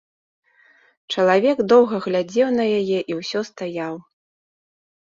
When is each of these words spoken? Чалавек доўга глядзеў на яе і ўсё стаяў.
Чалавек 1.15 1.57
доўга 1.75 1.95
глядзеў 2.09 2.47
на 2.59 2.65
яе 2.81 2.99
і 3.13 3.21
ўсё 3.21 3.39
стаяў. 3.53 3.95